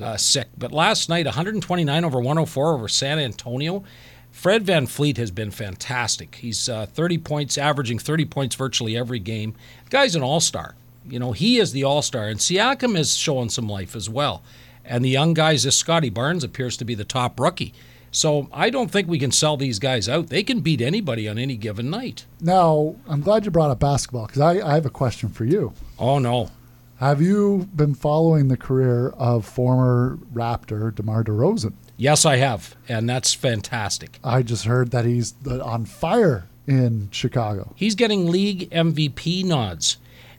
uh, 0.00 0.16
sick. 0.16 0.48
But 0.56 0.70
last 0.70 1.08
night, 1.08 1.26
129 1.26 2.04
over 2.04 2.18
104 2.18 2.74
over 2.74 2.88
San 2.88 3.18
Antonio. 3.18 3.82
Fred 4.30 4.66
VanVleet 4.66 5.16
has 5.16 5.30
been 5.30 5.50
fantastic. 5.50 6.34
He's 6.36 6.68
uh, 6.68 6.84
30 6.84 7.16
points, 7.18 7.56
averaging 7.56 7.98
30 7.98 8.26
points 8.26 8.54
virtually 8.54 8.94
every 8.94 9.18
game. 9.18 9.54
The 9.84 9.90
guy's 9.90 10.14
an 10.14 10.22
all 10.22 10.40
star. 10.40 10.74
You 11.08 11.18
know, 11.18 11.32
he 11.32 11.58
is 11.58 11.72
the 11.72 11.84
all 11.84 12.02
star, 12.02 12.28
and 12.28 12.38
Siakam 12.38 12.98
is 12.98 13.16
showing 13.16 13.48
some 13.48 13.66
life 13.66 13.96
as 13.96 14.10
well. 14.10 14.42
And 14.86 15.04
the 15.04 15.08
young 15.10 15.34
guys, 15.34 15.64
this 15.64 15.76
Scottie 15.76 16.10
Barnes 16.10 16.44
appears 16.44 16.76
to 16.78 16.84
be 16.84 16.94
the 16.94 17.04
top 17.04 17.38
rookie. 17.40 17.74
So 18.10 18.48
I 18.52 18.70
don't 18.70 18.90
think 18.90 19.08
we 19.08 19.18
can 19.18 19.32
sell 19.32 19.56
these 19.56 19.78
guys 19.78 20.08
out. 20.08 20.28
They 20.28 20.42
can 20.42 20.60
beat 20.60 20.80
anybody 20.80 21.28
on 21.28 21.38
any 21.38 21.56
given 21.56 21.90
night. 21.90 22.24
Now 22.40 22.96
I'm 23.08 23.20
glad 23.20 23.44
you 23.44 23.50
brought 23.50 23.70
up 23.70 23.80
basketball 23.80 24.26
because 24.26 24.40
I, 24.40 24.66
I 24.66 24.74
have 24.74 24.86
a 24.86 24.90
question 24.90 25.28
for 25.28 25.44
you. 25.44 25.72
Oh 25.98 26.18
no, 26.18 26.50
Have 26.98 27.20
you 27.20 27.68
been 27.74 27.94
following 27.94 28.48
the 28.48 28.56
career 28.56 29.08
of 29.10 29.44
former 29.44 30.18
Raptor 30.32 30.94
DeMar 30.94 31.24
DeRozan? 31.24 31.74
yes, 31.98 32.24
I 32.24 32.36
have, 32.36 32.74
and 32.88 33.08
that's 33.08 33.34
fantastic. 33.34 34.18
I 34.24 34.42
just 34.42 34.64
heard 34.66 34.90
that 34.92 35.04
he's 35.04 35.34
on 35.46 35.84
fire 35.84 36.46
in 36.66 37.08
Chicago. 37.10 37.72
He's 37.76 37.94
getting 37.94 38.30
league 38.30 38.70
MVP 38.70 39.44
nods. 39.44 39.96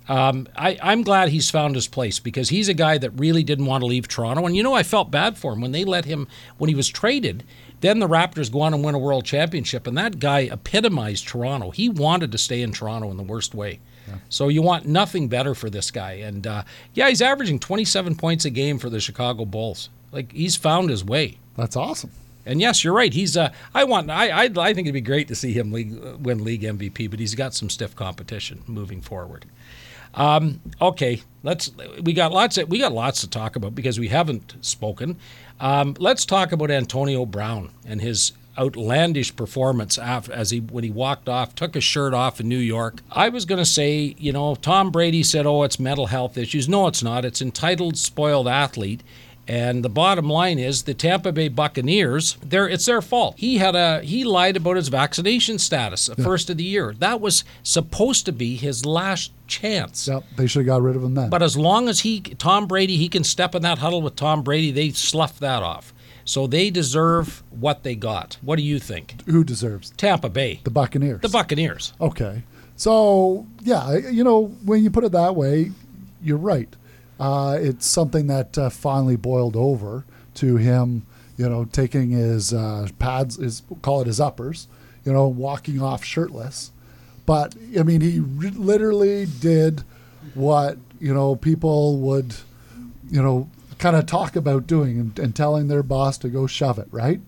Um, 0.08 0.48
I, 0.56 0.78
I'm 0.82 1.04
glad 1.04 1.30
he's 1.30 1.50
found 1.50 1.76
his 1.76 1.88
place 1.88 2.20
because 2.20 2.50
he's 2.50 2.70
a 2.70 2.74
guy 2.74 2.98
that 2.98 3.12
really 3.12 3.44
didn't 3.44 3.66
want 3.66 3.82
to 3.82 3.86
leave 3.86 4.08
Toronto. 4.08 4.46
And 4.46 4.56
you 4.56 4.64
know, 4.64 4.74
I 4.74 4.84
felt 4.84 5.12
bad 5.12 5.38
for 5.38 5.54
him 5.54 5.62
when 5.62 5.72
they 5.72 5.84
let 5.84 6.06
him, 6.06 6.28
when 6.58 6.70
he 6.70 6.76
was 6.76 6.88
traded. 6.88 7.44
Then 7.82 8.00
the 8.00 8.08
Raptors 8.08 8.52
go 8.52 8.62
on 8.62 8.74
and 8.74 8.84
win 8.84 8.96
a 8.96 9.00
world 9.00 9.26
championship, 9.26 9.86
and 9.86 9.98
that 9.98 10.20
guy 10.20 10.42
epitomized 10.42 11.28
Toronto. 11.28 11.70
He 11.72 11.90
wanted 11.90 12.32
to 12.32 12.38
stay 12.38 12.62
in 12.62 12.72
Toronto 12.72 13.12
in 13.12 13.18
the 13.18 13.24
worst 13.24 13.54
way. 13.54 13.80
So 14.30 14.48
you 14.48 14.62
want 14.62 14.86
nothing 14.86 15.28
better 15.28 15.54
for 15.54 15.70
this 15.70 15.92
guy. 15.92 16.14
And 16.14 16.48
uh, 16.48 16.64
yeah, 16.94 17.10
he's 17.10 17.22
averaging 17.22 17.60
27 17.60 18.16
points 18.16 18.46
a 18.46 18.50
game 18.50 18.80
for 18.80 18.90
the 18.90 19.00
Chicago 19.02 19.46
Bulls. 19.46 19.90
Like 20.12 20.32
he's 20.32 20.56
found 20.56 20.90
his 20.90 21.04
way. 21.04 21.40
That's 21.58 21.76
awesome. 21.76 22.12
And 22.48 22.62
yes, 22.62 22.84
you're 22.84 22.94
right. 22.94 23.14
He's. 23.14 23.38
Uh, 23.38 23.52
I 23.74 23.84
want. 23.84 24.10
I. 24.10 24.30
I, 24.30 24.44
I 24.46 24.74
think 24.74 24.88
it'd 24.88 24.94
be 24.94 25.02
great 25.02 25.28
to 25.28 25.36
see 25.36 25.54
him 25.54 25.72
league, 25.72 25.94
win 26.20 26.44
league 26.44 26.64
MVP, 26.64 27.10
but 27.10 27.20
he's 27.20 27.36
got 27.36 27.54
some 27.54 27.70
stiff 27.70 27.96
competition 27.96 28.64
moving 28.66 29.02
forward. 29.02 29.46
Um, 30.14 30.62
okay, 30.82 31.22
let's. 31.44 31.72
We 32.02 32.14
got 32.14 32.32
lots. 32.32 32.58
Of, 32.58 32.70
we 32.70 32.80
got 32.80 32.94
lots 32.94 33.22
to 33.22 33.30
talk 33.30 33.56
about 33.56 33.76
because 33.76 34.00
we 34.00 34.08
haven't 34.08 34.56
spoken. 34.62 35.18
Um, 35.60 35.96
let's 36.00 36.26
talk 36.26 36.52
about 36.52 36.72
Antonio 36.72 37.26
Brown 37.26 37.72
and 37.86 38.02
his 38.02 38.32
outlandish 38.58 39.36
performance 39.36 39.98
after, 39.98 40.34
as 40.34 40.50
he 40.50 40.60
when 40.60 40.84
he 40.84 40.90
walked 40.90 41.30
off, 41.30 41.54
took 41.54 41.76
his 41.76 41.84
shirt 41.84 42.14
off 42.14 42.40
in 42.40 42.48
New 42.48 42.58
York. 42.58 43.02
I 43.12 43.30
was 43.30 43.46
going 43.46 43.60
to 43.60 43.66
say, 43.66 44.16
you 44.18 44.32
know, 44.32 44.56
Tom 44.56 44.92
Brady 44.92 45.24
said, 45.24 45.46
"Oh, 45.46 45.64
it's 45.64 45.80
mental 45.80 46.08
health 46.08 46.38
issues." 46.38 46.68
No, 46.68 46.88
it's 46.88 47.04
not. 47.04 47.26
It's 47.26 47.42
entitled, 47.42 47.98
spoiled 47.98 48.48
athlete. 48.48 49.04
And 49.48 49.84
the 49.84 49.90
bottom 49.90 50.30
line 50.30 50.60
is 50.60 50.84
the 50.84 50.94
Tampa 50.94 51.32
Bay 51.32 51.48
Buccaneers, 51.48 52.36
they 52.44 52.68
it's 52.68 52.86
their 52.86 53.02
fault. 53.02 53.36
He 53.38 53.58
had 53.58 53.76
a 53.76 54.02
he 54.02 54.24
lied 54.24 54.58
about 54.58 54.76
his 54.76 54.90
vaccination 54.90 55.58
status 55.58 56.10
at 56.10 56.18
first 56.18 56.50
of 56.50 56.58
the 56.58 56.64
year. 56.64 56.94
That 57.00 57.22
was 57.22 57.46
supposed 57.64 58.26
to 58.26 58.34
be 58.34 58.58
his 58.58 58.86
last 58.86 59.32
chance. 59.48 60.08
Yep, 60.08 60.24
they 60.36 60.48
should 60.48 60.60
have 60.60 60.68
got 60.68 60.82
rid 60.82 60.96
of 60.98 61.04
him 61.04 61.14
then. 61.14 61.30
But 61.30 61.42
as 61.44 61.56
long 61.56 61.88
as 61.88 62.02
he 62.02 62.20
Tom 62.20 62.68
Brady, 62.68 62.98
he 62.98 63.08
can 63.08 63.24
step 63.24 63.56
in 63.56 63.62
that 63.62 63.78
huddle 63.78 64.02
with 64.02 64.16
Tom 64.18 64.44
Brady, 64.44 64.72
they 64.72 64.90
slough 64.90 65.40
that 65.40 65.64
off. 65.64 65.94
So 66.26 66.46
they 66.46 66.70
deserve 66.70 67.42
what 67.52 67.84
they 67.84 67.96
got. 67.96 68.38
What 68.42 68.58
do 68.58 68.64
you 68.64 68.80
think? 68.80 69.22
Who 69.28 69.46
deserves 69.46 69.92
Tampa 69.92 70.28
Bay. 70.28 70.60
the 70.66 70.70
Buccaneers? 70.70 71.22
The 71.22 71.30
Buccaneers. 71.30 71.94
Okay. 72.02 72.44
So, 72.76 73.48
yeah, 73.62 73.96
you 73.96 74.26
know, 74.26 74.48
when 74.66 74.84
you 74.84 74.92
put 74.92 75.06
it 75.06 75.14
that 75.14 75.38
way, 75.38 75.72
you're 76.22 76.38
right. 76.38 76.68
Uh, 77.20 77.58
it's 77.60 77.86
something 77.86 78.28
that 78.28 78.58
uh, 78.58 78.70
finally 78.70 79.16
boiled 79.16 79.56
over 79.56 80.06
to 80.36 80.58
him, 80.58 81.06
you 81.38 81.50
know, 81.50 81.66
taking 81.66 82.12
his 82.12 82.54
uh, 82.54 82.88
pads, 83.00 83.38
his 83.38 83.64
call 83.82 84.02
it 84.02 84.08
his 84.08 84.20
uppers, 84.20 84.68
you 85.04 85.12
know, 85.12 85.28
walking 85.28 85.82
off 85.82 86.04
shirtless. 86.04 86.72
But 87.26 87.56
I 87.78 87.84
mean, 87.84 88.02
he 88.02 88.20
re- 88.20 88.50
literally 88.52 89.26
did 89.26 89.84
what 90.34 90.78
you 91.00 91.14
know 91.14 91.36
people 91.36 91.98
would, 91.98 92.36
you 93.10 93.22
know, 93.22 93.50
kind 93.78 93.96
of 93.96 94.06
talk 94.06 94.36
about 94.36 94.68
doing 94.68 95.00
and, 95.00 95.20
and 95.20 95.36
telling 95.36 95.68
their 95.68 95.84
boss 95.84 96.18
to 96.20 96.30
go 96.30 96.48
shove 96.48 96.80
it, 96.80 96.88
right? 96.92 97.22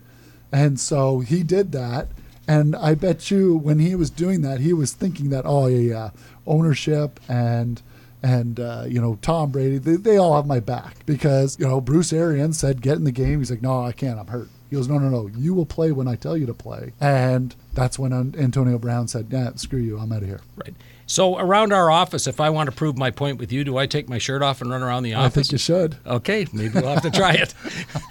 And 0.51 0.79
so 0.79 1.19
he 1.19 1.43
did 1.43 1.72
that. 1.74 2.08
And 2.48 2.75
I 2.75 2.96
bet 2.96 3.29
you 3.29 3.55
when 3.55 3.77
he 3.77 3.93
was 3.93 4.10
doing 4.10 4.41
that, 4.41 4.60
he 4.60 4.74
was 4.74 4.93
thinking 4.93 5.29
that, 5.29 5.43
oh, 5.46 5.67
yeah, 5.67 5.77
yeah 5.77 6.10
ownership 6.48 7.19
and 7.29 7.81
and 8.21 8.59
uh, 8.59 8.83
you 8.88 9.01
know 9.01 9.17
Tom 9.21 9.51
Brady, 9.51 9.77
they, 9.77 9.95
they 9.95 10.17
all 10.17 10.35
have 10.35 10.45
my 10.45 10.59
back 10.59 11.05
because 11.05 11.59
you 11.59 11.67
know 11.67 11.81
Bruce 11.81 12.13
Arians 12.13 12.59
said 12.59 12.81
get 12.81 12.97
in 12.97 13.03
the 13.03 13.11
game. 13.11 13.39
He's 13.39 13.51
like, 13.51 13.61
no, 13.61 13.83
I 13.83 13.91
can't. 13.91 14.19
I'm 14.19 14.27
hurt. 14.27 14.49
He 14.69 14.75
goes, 14.75 14.88
no, 14.88 14.99
no, 14.99 15.09
no. 15.09 15.27
You 15.35 15.55
will 15.55 15.65
play 15.65 15.91
when 15.91 16.07
I 16.07 16.15
tell 16.15 16.38
you 16.38 16.45
to 16.45 16.53
play. 16.53 16.93
And 17.01 17.55
that's 17.73 17.97
when 17.97 18.13
Antonio 18.13 18.77
Brown 18.77 19.07
said, 19.07 19.27
yeah, 19.31 19.49
screw 19.55 19.79
you. 19.79 19.97
I'm 19.97 20.11
out 20.11 20.21
of 20.21 20.27
here. 20.27 20.41
Right. 20.55 20.75
So 21.07 21.39
around 21.39 21.73
our 21.73 21.89
office, 21.89 22.27
if 22.27 22.39
I 22.39 22.51
want 22.51 22.69
to 22.69 22.75
prove 22.75 22.95
my 22.95 23.09
point 23.09 23.39
with 23.39 23.51
you, 23.51 23.63
do 23.63 23.77
I 23.77 23.88
take 23.88 24.07
my 24.07 24.19
shirt 24.19 24.43
off 24.43 24.61
and 24.61 24.69
run 24.69 24.83
around 24.83 25.01
the 25.01 25.15
office? 25.15 25.25
I 25.25 25.29
think 25.41 25.51
you 25.53 25.57
should. 25.57 25.97
Okay, 26.05 26.45
maybe 26.53 26.75
we'll 26.75 26.93
have 26.93 27.01
to 27.01 27.09
try 27.09 27.31
it. 27.33 27.55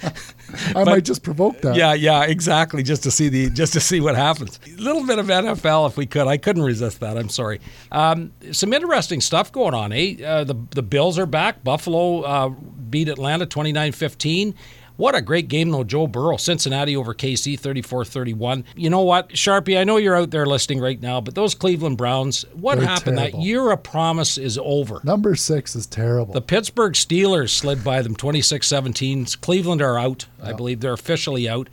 I 0.77 0.85
might 0.85 1.05
just 1.05 1.23
provoke 1.23 1.61
that. 1.61 1.77
Yeah, 1.77 1.95
yeah, 1.95 2.25
exactly. 2.25 2.83
Just 2.83 3.03
to 3.05 3.11
see 3.11 3.29
the 3.29 3.51
just 3.51 3.73
to 3.75 3.81
see 3.81 4.01
what 4.01 4.17
happens. 4.17 4.59
A 4.67 4.71
little 4.81 5.07
bit 5.07 5.19
of 5.19 5.27
NFL, 5.27 5.89
if 5.89 5.97
we 5.97 6.07
could. 6.07 6.27
I 6.27 6.37
couldn't 6.37 6.63
resist 6.63 7.01
that. 7.01 7.19
I'm 7.19 7.29
sorry. 7.29 7.61
Um, 7.93 8.33
some 8.53 8.73
interesting 8.73 9.21
stuff 9.21 9.53
going 9.53 9.75
on. 9.75 9.93
Eh? 9.93 10.23
Uh, 10.25 10.45
the 10.45 10.57
the 10.71 10.83
Bills 10.83 11.19
are 11.19 11.27
back. 11.27 11.63
Buffalo 11.63 12.23
uh, 12.23 12.49
beat 12.49 13.09
Atlanta 13.09 13.47
29-15. 13.47 14.55
What 14.99 15.15
a 15.15 15.23
great 15.23 15.47
game, 15.47 15.71
though, 15.71 15.85
Joe 15.85 16.09
Burrow. 16.09 16.37
Cincinnati 16.37 16.97
over 16.97 17.15
KC, 17.15 17.57
34 17.59 18.05
31. 18.05 18.65
You 18.75 18.91
know 18.91 19.03
what, 19.03 19.29
Sharpie, 19.31 19.79
I 19.79 19.85
know 19.85 19.97
you're 19.97 20.17
out 20.17 20.33
there 20.33 20.45
listening 20.45 20.81
right 20.81 21.01
now, 21.01 21.21
but 21.21 21.37
those 21.37 21.55
Cleveland 21.55 21.97
Browns, 21.97 22.45
what 22.53 22.79
They're 22.79 22.89
happened? 22.89 23.17
terrible. 23.17 23.39
That 23.39 23.47
year 23.47 23.71
of 23.71 23.85
promise 23.85 24.37
is 24.37 24.59
over. 24.61 25.01
Number 25.05 25.37
six 25.37 25.77
is 25.77 25.87
terrible. 25.87 26.35
The 26.35 26.41
Pittsburgh 26.43 26.95
Steelers 26.95 27.51
slid 27.51 27.85
by 27.85 28.03
them 28.03 28.17
26 28.17 28.67
17. 28.67 29.27
Cleveland 29.41 29.81
are 29.81 29.99
out. 30.01 30.27
I 30.43 30.53
believe 30.53 30.81
they're 30.81 30.93
officially 30.95 31.49
out. 31.49 31.69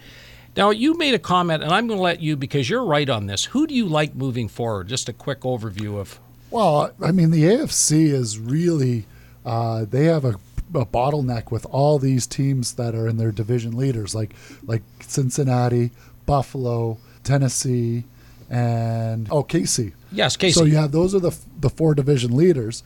Now, 0.55 0.69
you 0.69 0.95
made 0.95 1.15
a 1.15 1.19
comment, 1.19 1.63
and 1.63 1.71
I'm 1.73 1.87
going 1.87 1.97
to 1.97 2.03
let 2.03 2.21
you 2.21 2.37
because 2.37 2.69
you're 2.69 2.85
right 2.85 3.09
on 3.09 3.25
this. 3.25 3.45
Who 3.45 3.65
do 3.65 3.73
you 3.73 3.87
like 3.87 4.13
moving 4.15 4.47
forward? 4.47 4.87
Just 4.87 5.09
a 5.09 5.13
quick 5.13 5.41
overview 5.41 5.97
of. 5.99 6.19
Well, 6.51 6.91
I 7.03 7.11
mean, 7.11 7.31
the 7.31 7.43
AFC 7.43 8.03
is 8.13 8.37
really, 8.39 9.05
uh, 9.43 9.83
they 9.89 10.05
have 10.05 10.23
a, 10.23 10.35
a 10.73 10.85
bottleneck 10.85 11.51
with 11.51 11.65
all 11.67 11.99
these 11.99 12.25
teams 12.25 12.73
that 12.73 12.95
are 12.95 13.07
in 13.07 13.17
their 13.17 13.31
division 13.31 13.75
leaders, 13.77 14.15
like 14.15 14.33
like 14.63 14.81
Cincinnati, 15.01 15.91
Buffalo, 16.25 16.97
Tennessee, 17.23 18.05
and 18.49 19.27
oh, 19.31 19.43
KC. 19.43 19.93
Yes, 20.11 20.37
Casey. 20.37 20.59
So 20.59 20.65
you 20.65 20.75
have 20.75 20.91
those 20.91 21.13
are 21.13 21.19
the 21.19 21.37
the 21.59 21.69
four 21.69 21.95
division 21.95 22.35
leaders, 22.35 22.83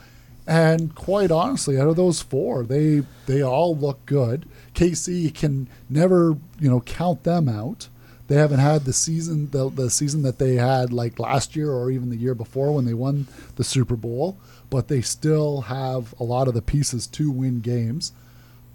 and 0.47 0.95
quite 0.95 1.31
honestly, 1.31 1.79
out 1.79 1.87
of 1.87 1.95
those 1.95 2.21
four, 2.21 2.63
they 2.63 3.03
they 3.25 3.41
all 3.41 3.75
look 3.75 4.05
good. 4.05 4.47
KC 4.73 5.33
can 5.33 5.67
never 5.89 6.37
you 6.59 6.69
know 6.69 6.81
count 6.81 7.23
them 7.23 7.47
out. 7.47 7.87
They 8.27 8.35
haven't 8.35 8.59
had 8.59 8.85
the 8.85 8.93
season 8.93 9.49
the, 9.49 9.69
the 9.69 9.89
season 9.89 10.21
that 10.21 10.37
they 10.37 10.55
had 10.55 10.93
like 10.93 11.19
last 11.19 11.55
year 11.55 11.71
or 11.71 11.89
even 11.89 12.09
the 12.09 12.15
year 12.15 12.35
before 12.35 12.71
when 12.73 12.85
they 12.85 12.93
won 12.93 13.27
the 13.55 13.63
Super 13.63 13.95
Bowl, 13.95 14.37
but 14.69 14.87
they 14.87 15.01
still 15.01 15.61
have 15.61 16.13
a 16.19 16.23
lot 16.23 16.47
of 16.47 16.53
the 16.53 16.61
pieces 16.61 17.07
to 17.07 17.31
win 17.31 17.61
games. 17.61 18.11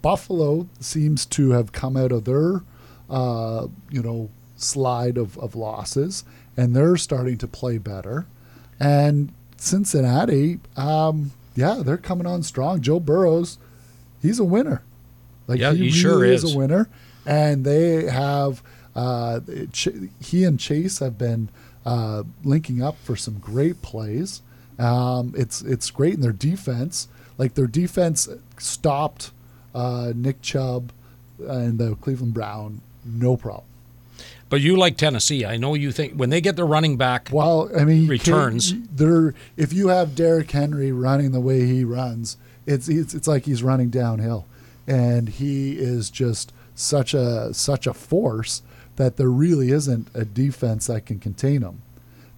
Buffalo 0.03 0.69
seems 0.81 1.25
to 1.27 1.51
have 1.53 1.73
come 1.73 1.97
out 1.97 2.13
of 2.13 2.25
their 2.25 2.63
uh, 3.09 3.67
you 3.91 4.03
know 4.03 4.31
slide 4.57 5.17
of, 5.19 5.37
of 5.39 5.55
losses 5.55 6.25
and 6.57 6.75
they're 6.75 6.97
starting 6.97 7.37
to 7.39 7.47
play 7.49 7.79
better. 7.79 8.27
And 8.79 9.33
Cincinnati, 9.57 10.61
um, 10.77 11.33
yeah, 11.57 11.83
they're 11.85 11.97
coming 11.97 12.27
on 12.27 12.43
strong. 12.43 12.81
Joe 12.81 13.01
Burrows, 13.01 13.59
he's 14.23 14.39
a 14.39 14.45
winner. 14.45 14.83
Like 15.47 15.59
Yeah, 15.61 15.73
he 15.73 15.79
really 15.81 15.91
sure 15.91 16.25
is. 16.25 16.45
is. 16.45 16.55
a 16.55 16.59
winner. 16.59 16.89
And 17.27 17.65
they 17.65 18.09
have 18.11 18.63
uh, 18.95 19.41
Ch- 19.73 19.89
he 20.21 20.45
and 20.45 20.59
Chase 20.61 20.99
have 21.01 21.19
been 21.19 21.49
uh, 21.85 22.23
linking 22.45 22.83
up 22.83 22.97
for 23.03 23.17
some 23.17 23.39
great 23.39 23.83
plays. 23.83 24.43
Um, 24.79 25.35
it's 25.37 25.63
it's 25.63 25.91
great 25.91 26.15
in 26.15 26.21
their 26.21 26.33
defense. 26.33 27.09
Like 27.39 27.55
their 27.55 27.67
defense 27.67 28.29
stopped 28.59 29.31
uh, 29.75 30.13
Nick 30.15 30.41
Chubb 30.43 30.93
and 31.39 31.79
the 31.79 31.97
Cleveland 31.97 32.35
Brown, 32.35 32.81
no 33.05 33.37
problem. 33.37 33.65
but 34.49 34.61
you 34.61 34.77
like 34.77 34.97
Tennessee. 34.97 35.45
I 35.45 35.57
know 35.57 35.75
you 35.75 35.91
think 35.91 36.15
when 36.15 36.31
they 36.31 36.41
get 36.41 36.55
their 36.57 36.67
running 36.67 36.97
back. 36.97 37.29
Well, 37.33 37.71
I 37.77 37.85
mean, 37.85 38.07
Returns. 38.07 38.73
There, 38.89 39.35
if 39.57 39.73
you 39.73 39.89
have 39.89 40.15
Derrick 40.15 40.51
Henry 40.51 40.93
running 40.93 41.33
the 41.33 41.41
way 41.41 41.67
he 41.67 41.83
runs, 41.85 42.37
it's 42.67 42.89
it's 42.89 43.15
it's 43.15 43.27
like 43.29 43.45
he's 43.47 43.63
running 43.63 43.91
downhill, 43.91 44.47
and 44.87 45.29
he 45.29 45.73
is 45.73 46.09
just 46.11 46.53
such 46.77 47.15
a 47.15 47.53
such 47.53 47.87
a 47.87 47.95
force 47.95 48.63
that 48.97 49.17
there 49.17 49.29
really 49.31 49.71
isn't 49.73 50.07
a 50.15 50.25
defense 50.25 50.87
that 50.87 51.05
can 51.07 51.19
contain 51.19 51.63
him. 51.63 51.83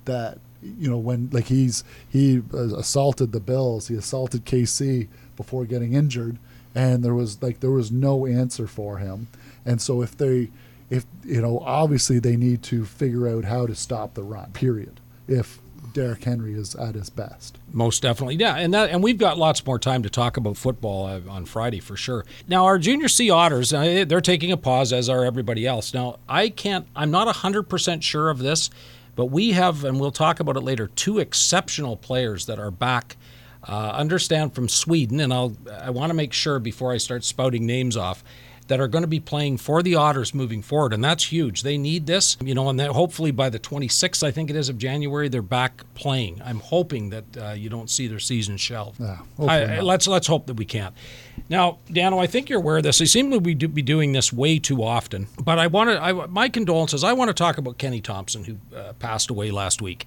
That 0.06 0.38
you 0.78 0.90
know 0.90 0.98
when 0.98 1.28
like 1.32 1.46
he's 1.46 1.84
he 2.08 2.42
assaulted 2.52 3.32
the 3.32 3.40
Bills, 3.40 3.88
he 3.88 3.94
assaulted 3.94 4.44
KC 4.44 5.08
before 5.36 5.64
getting 5.64 5.94
injured, 5.94 6.38
and 6.74 7.04
there 7.04 7.14
was 7.14 7.42
like 7.42 7.60
there 7.60 7.70
was 7.70 7.90
no 7.90 8.26
answer 8.26 8.66
for 8.66 8.98
him, 8.98 9.28
and 9.64 9.80
so 9.80 10.02
if 10.02 10.16
they 10.16 10.50
if 10.90 11.04
you 11.24 11.40
know 11.40 11.60
obviously 11.60 12.18
they 12.18 12.36
need 12.36 12.62
to 12.64 12.84
figure 12.84 13.28
out 13.28 13.44
how 13.44 13.66
to 13.66 13.74
stop 13.74 14.14
the 14.14 14.22
run 14.22 14.52
period 14.52 15.00
if 15.28 15.58
Derrick 15.92 16.24
Henry 16.24 16.52
is 16.52 16.74
at 16.74 16.94
his 16.94 17.08
best 17.08 17.58
Most 17.72 18.02
definitely, 18.02 18.36
yeah, 18.36 18.56
and 18.56 18.74
that, 18.74 18.90
and 18.90 19.02
we've 19.02 19.16
got 19.16 19.38
lots 19.38 19.64
more 19.64 19.78
time 19.78 20.02
to 20.02 20.10
talk 20.10 20.36
about 20.36 20.58
football 20.58 21.06
uh, 21.06 21.20
on 21.28 21.46
Friday 21.46 21.80
for 21.80 21.96
sure. 21.96 22.24
Now, 22.46 22.66
our 22.66 22.78
junior 22.78 23.08
C 23.08 23.30
Otters, 23.30 23.72
uh, 23.72 24.04
they're 24.06 24.20
taking 24.20 24.52
a 24.52 24.58
pause, 24.58 24.92
as 24.92 25.08
are 25.08 25.24
everybody 25.24 25.66
else. 25.66 25.94
Now, 25.94 26.18
I 26.28 26.50
can't, 26.50 26.86
I'm 26.94 27.10
not 27.10 27.34
hundred 27.36 27.64
percent 27.64 28.04
sure 28.04 28.28
of 28.28 28.38
this, 28.38 28.68
but 29.16 29.26
we 29.26 29.52
have, 29.52 29.84
and 29.84 29.98
we'll 29.98 30.12
talk 30.12 30.38
about 30.38 30.56
it 30.56 30.60
later, 30.60 30.86
two 30.86 31.18
exceptional 31.18 31.96
players 31.96 32.46
that 32.46 32.58
are 32.58 32.70
back. 32.70 33.16
Uh, 33.64 33.90
understand 33.94 34.54
from 34.54 34.68
Sweden, 34.68 35.18
and 35.18 35.32
I'll, 35.34 35.56
I 35.80 35.90
want 35.90 36.10
to 36.10 36.14
make 36.14 36.32
sure 36.32 36.60
before 36.60 36.92
I 36.92 36.98
start 36.98 37.24
spouting 37.24 37.66
names 37.66 37.96
off 37.96 38.22
that 38.68 38.80
are 38.80 38.88
going 38.88 39.02
to 39.02 39.08
be 39.08 39.20
playing 39.20 39.58
for 39.58 39.82
the 39.82 39.94
Otters 39.94 40.34
moving 40.34 40.60
forward, 40.62 40.92
and 40.92 41.02
that's 41.02 41.24
huge. 41.32 41.62
They 41.62 41.78
need 41.78 42.06
this, 42.06 42.36
you 42.42 42.54
know, 42.54 42.68
and 42.68 42.78
then 42.80 42.90
hopefully 42.90 43.30
by 43.30 43.48
the 43.48 43.58
26th, 43.60 44.22
I 44.22 44.30
think 44.30 44.50
it 44.50 44.56
is 44.56 44.68
of 44.68 44.76
January, 44.78 45.28
they're 45.28 45.42
back 45.42 45.82
playing. 45.94 46.42
I'm 46.44 46.60
hoping 46.60 47.10
that 47.10 47.24
uh, 47.36 47.50
you 47.52 47.68
don't 47.68 47.88
see 47.88 48.06
their 48.08 48.18
season 48.18 48.56
shelved. 48.56 49.00
Yeah, 49.00 49.18
I, 49.38 49.80
let's 49.80 50.08
let's 50.08 50.26
hope 50.26 50.46
that 50.46 50.54
we 50.54 50.64
can't. 50.64 50.94
Now, 51.48 51.78
Dano, 51.92 52.18
I 52.18 52.26
think 52.26 52.48
you're 52.48 52.58
aware 52.58 52.78
of 52.78 52.82
this. 52.82 52.98
They 52.98 53.04
seem 53.04 53.30
to 53.30 53.40
be, 53.40 53.54
do- 53.54 53.68
be 53.68 53.82
doing 53.82 54.12
this 54.12 54.32
way 54.32 54.58
too 54.58 54.82
often. 54.82 55.28
But 55.42 55.58
I 55.58 55.68
want 55.68 55.90
to, 55.90 56.02
I, 56.02 56.12
my 56.26 56.48
condolences. 56.48 57.04
I 57.04 57.12
want 57.12 57.28
to 57.28 57.34
talk 57.34 57.58
about 57.58 57.78
Kenny 57.78 58.00
Thompson, 58.00 58.44
who 58.44 58.56
uh, 58.76 58.94
passed 58.94 59.30
away 59.30 59.50
last 59.52 59.80
week. 59.80 60.06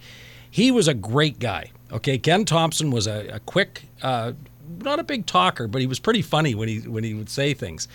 He 0.51 0.71
was 0.71 0.87
a 0.87 0.93
great 0.93 1.39
guy. 1.39 1.71
Okay, 1.91 2.17
Ken 2.17 2.43
Thompson 2.43 2.91
was 2.91 3.07
a, 3.07 3.27
a 3.27 3.39
quick, 3.39 3.83
uh, 4.01 4.33
not 4.79 4.99
a 4.99 5.03
big 5.03 5.25
talker, 5.25 5.67
but 5.67 5.79
he 5.79 5.87
was 5.87 5.99
pretty 5.99 6.21
funny 6.21 6.55
when 6.55 6.67
he 6.67 6.79
when 6.79 7.03
he 7.03 7.13
would 7.13 7.29
say 7.29 7.53
things. 7.53 7.87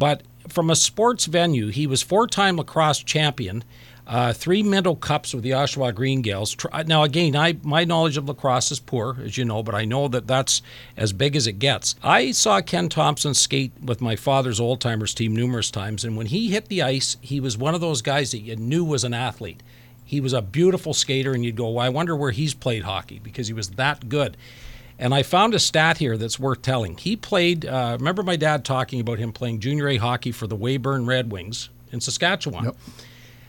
But 0.00 0.22
from 0.48 0.70
a 0.70 0.76
sports 0.76 1.26
venue, 1.26 1.68
he 1.68 1.86
was 1.86 2.00
four-time 2.02 2.56
lacrosse 2.56 3.00
champion, 3.04 3.62
uh, 4.06 4.32
three 4.32 4.62
medal 4.62 4.96
cups 4.96 5.34
with 5.34 5.44
the 5.44 5.50
Oshawa 5.50 5.94
Green 5.94 6.22
Gaels. 6.22 6.56
Uh, 6.72 6.82
Now, 6.86 7.02
again, 7.04 7.36
I 7.36 7.58
my 7.62 7.84
knowledge 7.84 8.16
of 8.16 8.26
lacrosse 8.26 8.72
is 8.72 8.80
poor, 8.80 9.18
as 9.22 9.36
you 9.36 9.44
know, 9.44 9.62
but 9.62 9.74
I 9.74 9.84
know 9.84 10.08
that 10.08 10.26
that's 10.26 10.62
as 10.96 11.12
big 11.12 11.36
as 11.36 11.46
it 11.46 11.58
gets. 11.58 11.96
I 12.02 12.32
saw 12.32 12.62
Ken 12.62 12.88
Thompson 12.88 13.34
skate 13.34 13.72
with 13.84 14.00
my 14.00 14.16
father's 14.16 14.58
old 14.58 14.80
timers 14.80 15.12
team 15.14 15.36
numerous 15.36 15.70
times, 15.70 16.02
and 16.02 16.16
when 16.16 16.26
he 16.26 16.48
hit 16.48 16.68
the 16.68 16.82
ice, 16.82 17.18
he 17.20 17.38
was 17.38 17.58
one 17.58 17.74
of 17.74 17.82
those 17.82 18.00
guys 18.02 18.30
that 18.30 18.40
you 18.40 18.56
knew 18.56 18.84
was 18.84 19.04
an 19.04 19.14
athlete. 19.14 19.62
He 20.02 20.20
was 20.20 20.32
a 20.32 20.42
beautiful 20.42 20.94
skater, 20.94 21.32
and 21.34 21.44
you'd 21.44 21.56
go, 21.56 21.68
well, 21.68 21.84
I 21.84 21.90
wonder 21.90 22.16
where 22.16 22.32
he's 22.32 22.54
played 22.54 22.84
hockey 22.84 23.20
because 23.22 23.48
he 23.48 23.54
was 23.54 23.68
that 23.72 24.08
good. 24.08 24.36
And 25.00 25.14
I 25.14 25.22
found 25.22 25.54
a 25.54 25.58
stat 25.58 25.96
here 25.96 26.18
that's 26.18 26.38
worth 26.38 26.60
telling. 26.60 26.98
He 26.98 27.16
played, 27.16 27.64
uh, 27.64 27.96
remember 27.98 28.22
my 28.22 28.36
dad 28.36 28.66
talking 28.66 29.00
about 29.00 29.18
him 29.18 29.32
playing 29.32 29.60
junior 29.60 29.88
A 29.88 29.96
hockey 29.96 30.30
for 30.30 30.46
the 30.46 30.56
Weyburn 30.56 31.08
Red 31.08 31.32
Wings 31.32 31.70
in 31.90 32.02
Saskatchewan? 32.02 32.64
Yep. 32.64 32.76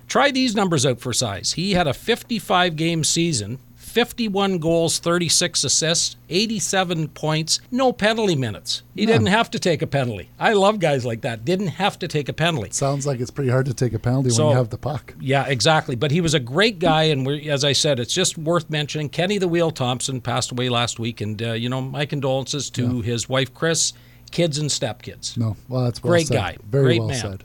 Try 0.07 0.31
these 0.31 0.55
numbers 0.55 0.85
out 0.85 1.01
for 1.01 1.11
size. 1.11 1.51
He 1.53 1.73
had 1.73 1.87
a 1.87 1.93
55 1.93 2.77
game 2.77 3.03
season, 3.03 3.59
51 3.91 4.59
goals, 4.59 4.99
36 4.99 5.65
assists, 5.65 6.15
87 6.29 7.09
points, 7.09 7.59
no 7.71 7.91
penalty 7.91 8.35
minutes. 8.35 8.83
He 8.95 9.05
didn't 9.05 9.27
have 9.27 9.51
to 9.51 9.59
take 9.59 9.81
a 9.81 9.87
penalty. 9.87 10.29
I 10.39 10.53
love 10.53 10.79
guys 10.79 11.05
like 11.05 11.21
that. 11.21 11.43
Didn't 11.43 11.67
have 11.67 11.99
to 11.99 12.07
take 12.07 12.29
a 12.29 12.33
penalty. 12.33 12.69
Sounds 12.71 13.05
like 13.05 13.19
it's 13.19 13.29
pretty 13.31 13.49
hard 13.49 13.65
to 13.65 13.73
take 13.73 13.93
a 13.93 13.99
penalty 13.99 14.29
So- 14.29 14.45
when 14.45 14.51
you 14.53 14.57
have 14.57 14.69
the 14.69 14.77
puck. 14.77 15.13
Yeah, 15.19 15.45
exactly. 15.47 15.95
But 15.95 16.11
he 16.11 16.21
was 16.21 16.33
a 16.33 16.39
great 16.39 16.79
guy, 16.79 17.03
and 17.03 17.25
we're, 17.25 17.51
as 17.51 17.65
I 17.65 17.73
said, 17.73 17.99
it's 17.99 18.13
just 18.13 18.37
worth 18.37 18.69
mentioning. 18.69 19.09
Kenny 19.09 19.37
the 19.37 19.47
Wheel 19.49 19.71
Thompson 19.71 20.21
passed 20.21 20.51
away 20.51 20.69
last 20.69 20.97
week, 20.97 21.19
and 21.19 21.41
uh, 21.41 21.51
you 21.51 21.67
know 21.67 21.81
my 21.81 22.05
condolences 22.05 22.69
to 22.71 23.01
his 23.01 23.27
wife 23.27 23.53
Chris, 23.53 23.91
kids 24.31 24.57
and 24.57 24.69
stepkids. 24.69 25.37
No, 25.37 25.57
well, 25.67 25.83
that's 25.83 26.01
well 26.01 26.11
Great 26.11 26.27
said. 26.27 26.35
guy. 26.35 26.57
Very 26.69 26.83
Great 26.85 26.99
well 26.99 27.09
man. 27.09 27.19
said. 27.19 27.43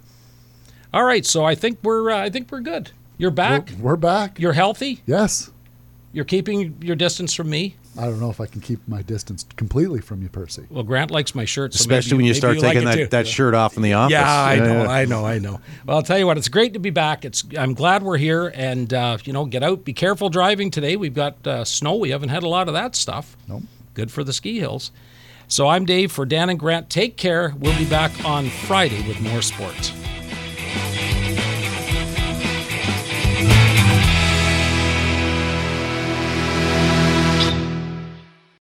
All 0.95 1.05
right, 1.05 1.27
so 1.27 1.45
I 1.45 1.57
think 1.57 1.81
we're 1.83 2.11
uh, 2.11 2.19
I 2.19 2.31
think 2.31 2.51
we're 2.53 2.61
good. 2.61 2.93
You're 3.19 3.31
back. 3.33 3.71
We're, 3.79 3.91
we're 3.93 3.97
back. 3.97 4.39
You're 4.39 4.53
healthy. 4.53 5.03
yes. 5.07 5.51
You're 6.17 6.25
keeping 6.25 6.79
your 6.81 6.97
distance 6.97 7.35
from 7.35 7.51
me. 7.51 7.77
I 7.99 8.07
don't 8.07 8.21
know 8.21 8.31
if 8.31 8.41
I 8.41 8.47
can 8.47 8.63
keep 8.63 8.81
my 8.89 9.03
distance 9.03 9.45
completely 9.57 10.01
from 10.01 10.23
you, 10.23 10.31
Percy. 10.31 10.65
Well, 10.71 10.83
Grant 10.83 11.11
likes 11.11 11.35
my 11.35 11.45
shirt, 11.45 11.75
so 11.75 11.81
Especially 11.81 12.13
maybe- 12.13 12.17
when 12.17 12.25
you 12.25 12.31
maybe 12.31 12.39
start 12.39 12.57
like 12.57 12.73
taking 12.73 12.89
it 12.89 12.97
that, 12.97 13.11
that 13.11 13.27
shirt 13.27 13.53
off 13.53 13.77
in 13.77 13.83
the 13.83 13.93
office. 13.93 14.13
Yeah, 14.13 14.27
I 14.27 14.57
know, 14.57 14.83
yeah. 14.85 14.91
I 14.91 15.05
know, 15.05 15.27
I 15.27 15.39
know. 15.39 15.61
Well, 15.85 15.99
I'll 15.99 16.03
tell 16.03 16.19
you 16.19 16.27
what, 16.27 16.39
it's 16.39 16.49
great 16.49 16.73
to 16.73 16.79
be 16.79 16.89
back. 16.89 17.27
It's 17.27 17.45
I'm 17.59 17.75
glad 17.75 18.03
we're 18.03 18.17
here, 18.17 18.51
and 18.55 18.95
uh, 18.95 19.19
you 19.25 19.35
know, 19.35 19.45
get 19.45 19.63
out, 19.63 19.85
be 19.85 19.93
careful 19.93 20.31
driving 20.31 20.71
today. 20.71 20.97
We've 20.97 21.13
got 21.13 21.47
uh, 21.47 21.67
snow. 21.67 21.97
We 21.97 22.09
haven't 22.13 22.31
had 22.31 22.43
a 22.43 22.49
lot 22.49 22.69
of 22.69 22.73
that 22.73 22.97
stuff. 22.97 23.37
Nope. 23.47 23.65
Good 23.93 24.11
for 24.11 24.25
the 24.25 24.33
ski 24.33 24.59
hills. 24.59 24.93
So 25.49 25.69
I'm 25.69 25.85
Dave 25.85 26.11
for 26.13 26.25
Dan 26.25 26.49
and 26.49 26.59
Grant. 26.59 26.89
Take 26.89 27.19
care. 27.19 27.53
We'll 27.59 27.77
be 27.77 27.85
back 27.85 28.25
on 28.25 28.49
Friday 28.49 29.07
with 29.07 29.21
more 29.21 29.43
sports. 29.43 29.93